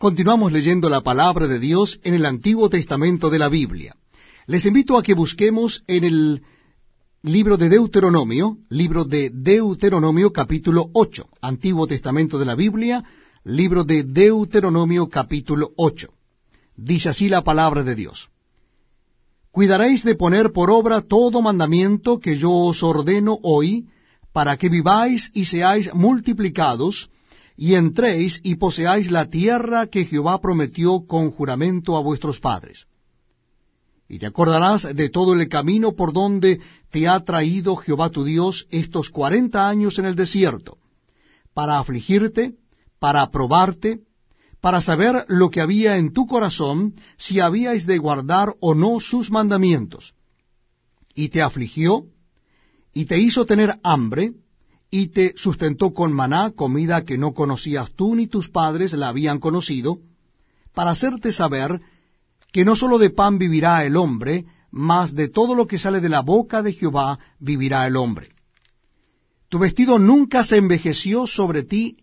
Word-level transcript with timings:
Continuamos 0.00 0.50
leyendo 0.50 0.88
la 0.88 1.02
palabra 1.02 1.46
de 1.46 1.58
Dios 1.58 2.00
en 2.04 2.14
el 2.14 2.24
Antiguo 2.24 2.70
Testamento 2.70 3.28
de 3.28 3.38
la 3.38 3.50
Biblia. 3.50 3.94
Les 4.46 4.64
invito 4.64 4.96
a 4.96 5.02
que 5.02 5.12
busquemos 5.12 5.84
en 5.86 6.04
el 6.04 6.42
libro 7.20 7.58
de 7.58 7.68
Deuteronomio, 7.68 8.56
libro 8.70 9.04
de 9.04 9.28
Deuteronomio 9.28 10.32
capítulo 10.32 10.88
8, 10.94 11.28
Antiguo 11.42 11.86
Testamento 11.86 12.38
de 12.38 12.46
la 12.46 12.54
Biblia, 12.54 13.04
libro 13.44 13.84
de 13.84 14.04
Deuteronomio 14.04 15.10
capítulo 15.10 15.72
8. 15.76 16.08
Dice 16.76 17.10
así 17.10 17.28
la 17.28 17.44
palabra 17.44 17.84
de 17.84 17.94
Dios. 17.94 18.30
Cuidaréis 19.50 20.02
de 20.02 20.14
poner 20.14 20.50
por 20.52 20.70
obra 20.70 21.02
todo 21.02 21.42
mandamiento 21.42 22.20
que 22.20 22.38
yo 22.38 22.50
os 22.50 22.82
ordeno 22.82 23.38
hoy, 23.42 23.86
para 24.32 24.56
que 24.56 24.70
viváis 24.70 25.30
y 25.34 25.44
seáis 25.44 25.92
multiplicados, 25.92 27.10
y 27.60 27.74
entréis 27.74 28.40
y 28.42 28.54
poseáis 28.54 29.10
la 29.10 29.28
tierra 29.28 29.86
que 29.88 30.06
Jehová 30.06 30.40
prometió 30.40 31.04
con 31.06 31.30
juramento 31.30 31.94
a 31.94 32.00
vuestros 32.00 32.40
padres. 32.40 32.86
Y 34.08 34.18
te 34.18 34.24
acordarás 34.24 34.96
de 34.96 35.10
todo 35.10 35.34
el 35.34 35.46
camino 35.50 35.92
por 35.92 36.14
donde 36.14 36.58
te 36.90 37.06
ha 37.06 37.20
traído 37.20 37.76
Jehová 37.76 38.08
tu 38.08 38.24
Dios 38.24 38.66
estos 38.70 39.10
cuarenta 39.10 39.68
años 39.68 39.98
en 39.98 40.06
el 40.06 40.14
desierto, 40.14 40.78
para 41.52 41.78
afligirte, 41.78 42.54
para 42.98 43.30
probarte, 43.30 44.00
para 44.62 44.80
saber 44.80 45.26
lo 45.28 45.50
que 45.50 45.60
había 45.60 45.98
en 45.98 46.14
tu 46.14 46.26
corazón, 46.26 46.94
si 47.18 47.40
habíais 47.40 47.84
de 47.84 47.98
guardar 47.98 48.54
o 48.60 48.74
no 48.74 49.00
sus 49.00 49.30
mandamientos. 49.30 50.14
Y 51.14 51.28
te 51.28 51.42
afligió, 51.42 52.06
y 52.94 53.04
te 53.04 53.18
hizo 53.18 53.44
tener 53.44 53.78
hambre, 53.82 54.32
y 54.90 55.08
te 55.08 55.34
sustentó 55.36 55.94
con 55.94 56.12
maná, 56.12 56.50
comida 56.50 57.04
que 57.04 57.16
no 57.16 57.32
conocías 57.32 57.92
tú 57.92 58.16
ni 58.16 58.26
tus 58.26 58.48
padres 58.48 58.92
la 58.92 59.08
habían 59.08 59.38
conocido, 59.38 59.98
para 60.74 60.90
hacerte 60.90 61.32
saber 61.32 61.80
que 62.52 62.64
no 62.64 62.74
sólo 62.74 62.98
de 62.98 63.10
pan 63.10 63.38
vivirá 63.38 63.84
el 63.84 63.96
hombre, 63.96 64.46
mas 64.70 65.14
de 65.14 65.28
todo 65.28 65.54
lo 65.54 65.66
que 65.66 65.78
sale 65.78 66.00
de 66.00 66.08
la 66.08 66.22
boca 66.22 66.62
de 66.62 66.72
Jehová 66.72 67.18
vivirá 67.38 67.86
el 67.86 67.96
hombre. 67.96 68.30
Tu 69.48 69.58
vestido 69.58 69.98
nunca 69.98 70.44
se 70.44 70.56
envejeció 70.56 71.26
sobre 71.26 71.62
ti, 71.62 71.98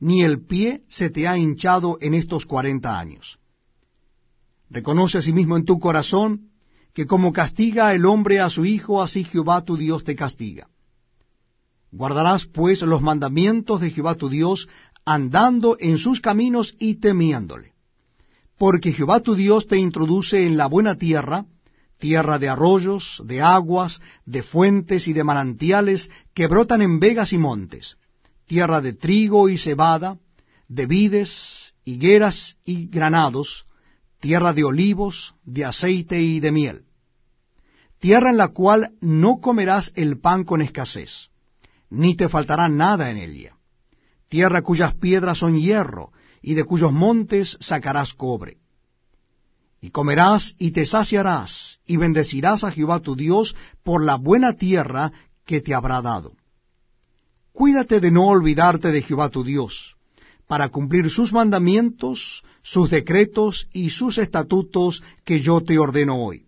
ni 0.00 0.22
el 0.22 0.44
pie 0.44 0.82
se 0.88 1.10
te 1.10 1.26
ha 1.26 1.36
hinchado 1.36 1.98
en 2.00 2.14
estos 2.14 2.46
cuarenta 2.46 2.98
años. 2.98 3.38
Reconoce 4.70 5.18
asimismo 5.18 5.56
en 5.56 5.64
tu 5.64 5.78
corazón 5.80 6.50
que 6.92 7.06
como 7.06 7.32
castiga 7.32 7.94
el 7.94 8.04
hombre 8.04 8.40
a 8.40 8.50
su 8.50 8.64
hijo, 8.64 9.02
así 9.02 9.24
Jehová 9.24 9.64
tu 9.64 9.76
Dios 9.76 10.04
te 10.04 10.14
castiga. 10.14 10.68
Guardarás 11.90 12.44
pues 12.44 12.82
los 12.82 13.00
mandamientos 13.00 13.80
de 13.80 13.90
Jehová 13.90 14.14
tu 14.14 14.28
Dios, 14.28 14.68
andando 15.04 15.76
en 15.80 15.96
sus 15.96 16.20
caminos 16.20 16.76
y 16.78 16.96
temiéndole. 16.96 17.72
Porque 18.58 18.92
Jehová 18.92 19.20
tu 19.20 19.34
Dios 19.34 19.66
te 19.66 19.78
introduce 19.78 20.46
en 20.46 20.56
la 20.56 20.66
buena 20.66 20.96
tierra, 20.96 21.46
tierra 21.98 22.38
de 22.38 22.48
arroyos, 22.48 23.22
de 23.24 23.40
aguas, 23.40 24.02
de 24.26 24.42
fuentes 24.42 25.08
y 25.08 25.12
de 25.14 25.24
manantiales 25.24 26.10
que 26.34 26.46
brotan 26.46 26.82
en 26.82 27.00
vegas 27.00 27.32
y 27.32 27.38
montes, 27.38 27.96
tierra 28.46 28.80
de 28.80 28.92
trigo 28.92 29.48
y 29.48 29.56
cebada, 29.56 30.18
de 30.68 30.86
vides, 30.86 31.74
higueras 31.84 32.58
y 32.64 32.86
granados, 32.88 33.64
tierra 34.20 34.52
de 34.52 34.64
olivos, 34.64 35.34
de 35.44 35.64
aceite 35.64 36.20
y 36.20 36.40
de 36.40 36.52
miel, 36.52 36.82
tierra 37.98 38.30
en 38.30 38.36
la 38.36 38.48
cual 38.48 38.92
no 39.00 39.38
comerás 39.40 39.92
el 39.94 40.18
pan 40.20 40.44
con 40.44 40.60
escasez 40.60 41.30
ni 41.90 42.16
te 42.16 42.28
faltará 42.28 42.68
nada 42.68 43.10
en 43.10 43.18
ella. 43.18 43.56
Tierra 44.28 44.62
cuyas 44.62 44.94
piedras 44.94 45.38
son 45.38 45.58
hierro, 45.58 46.12
y 46.42 46.54
de 46.54 46.64
cuyos 46.64 46.92
montes 46.92 47.56
sacarás 47.60 48.14
cobre. 48.14 48.58
Y 49.80 49.90
comerás 49.90 50.54
y 50.58 50.72
te 50.72 50.84
saciarás, 50.84 51.80
y 51.86 51.96
bendecirás 51.96 52.64
a 52.64 52.70
Jehová 52.70 53.00
tu 53.00 53.16
Dios 53.16 53.54
por 53.82 54.04
la 54.04 54.16
buena 54.16 54.54
tierra 54.54 55.12
que 55.44 55.60
te 55.60 55.74
habrá 55.74 56.02
dado. 56.02 56.32
Cuídate 57.52 58.00
de 58.00 58.10
no 58.10 58.26
olvidarte 58.26 58.92
de 58.92 59.02
Jehová 59.02 59.30
tu 59.30 59.44
Dios, 59.44 59.96
para 60.46 60.68
cumplir 60.68 61.10
sus 61.10 61.32
mandamientos, 61.32 62.42
sus 62.62 62.90
decretos 62.90 63.68
y 63.72 63.90
sus 63.90 64.18
estatutos 64.18 65.02
que 65.24 65.40
yo 65.40 65.60
te 65.60 65.78
ordeno 65.78 66.22
hoy 66.22 66.47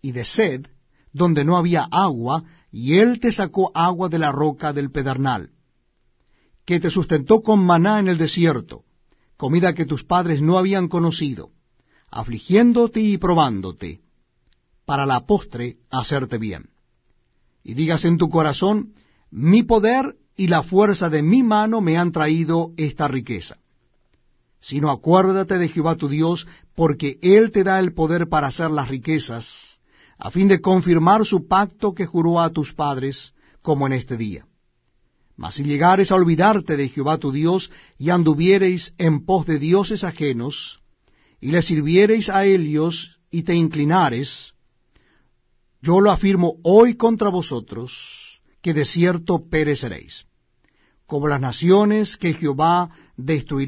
y 0.00 0.12
de 0.12 0.24
sed, 0.24 0.66
donde 1.12 1.44
no 1.44 1.56
había 1.56 1.84
agua, 1.90 2.44
y 2.70 2.98
él 2.98 3.20
te 3.20 3.32
sacó 3.32 3.70
agua 3.74 4.08
de 4.08 4.18
la 4.18 4.32
roca 4.32 4.72
del 4.72 4.90
pedernal, 4.90 5.50
que 6.64 6.80
te 6.80 6.90
sustentó 6.90 7.42
con 7.42 7.64
maná 7.64 7.98
en 7.98 8.08
el 8.08 8.18
desierto, 8.18 8.84
comida 9.36 9.74
que 9.74 9.86
tus 9.86 10.04
padres 10.04 10.42
no 10.42 10.58
habían 10.58 10.88
conocido, 10.88 11.50
afligiéndote 12.10 13.00
y 13.00 13.16
probándote, 13.18 14.00
para 14.84 15.06
la 15.06 15.26
postre 15.26 15.76
hacerte 15.90 16.38
bien. 16.38 16.70
Y 17.62 17.74
digas 17.74 18.04
en 18.04 18.18
tu 18.18 18.28
corazón, 18.28 18.94
mi 19.30 19.62
poder 19.62 20.16
y 20.36 20.48
la 20.48 20.62
fuerza 20.62 21.10
de 21.10 21.22
mi 21.22 21.42
mano 21.42 21.80
me 21.80 21.98
han 21.98 22.12
traído 22.12 22.72
esta 22.76 23.08
riqueza. 23.08 23.58
Sino 24.60 24.90
acuérdate 24.90 25.58
de 25.58 25.68
Jehová 25.68 25.96
tu 25.96 26.08
Dios, 26.08 26.46
porque 26.74 27.18
Él 27.22 27.50
te 27.50 27.64
da 27.64 27.78
el 27.80 27.92
poder 27.92 28.28
para 28.28 28.46
hacer 28.46 28.70
las 28.70 28.88
riquezas, 28.88 29.77
a 30.18 30.30
fin 30.30 30.48
de 30.48 30.60
confirmar 30.60 31.24
su 31.24 31.46
pacto 31.46 31.94
que 31.94 32.06
juró 32.06 32.40
a 32.40 32.50
tus 32.50 32.74
padres, 32.74 33.34
como 33.62 33.86
en 33.86 33.92
este 33.92 34.16
día. 34.16 34.46
Mas 35.36 35.54
si 35.54 35.62
llegares 35.62 36.10
a 36.10 36.16
olvidarte 36.16 36.76
de 36.76 36.88
Jehová 36.88 37.18
tu 37.18 37.30
Dios, 37.30 37.70
y 37.98 38.10
anduviereis 38.10 38.94
en 38.98 39.24
pos 39.24 39.46
de 39.46 39.58
dioses 39.58 40.02
ajenos, 40.02 40.80
y 41.40 41.52
le 41.52 41.62
sirviereis 41.62 42.28
a 42.28 42.44
ellos, 42.44 43.20
y 43.30 43.44
te 43.44 43.54
inclinares, 43.54 44.54
yo 45.80 46.00
lo 46.00 46.10
afirmo 46.10 46.56
hoy 46.64 46.96
contra 46.96 47.28
vosotros, 47.28 48.40
que 48.60 48.74
de 48.74 48.84
cierto 48.84 49.48
pereceréis, 49.48 50.26
como 51.06 51.28
las 51.28 51.40
naciones 51.40 52.16
que 52.16 52.34
Jehová 52.34 52.90
destruirá 53.16 53.66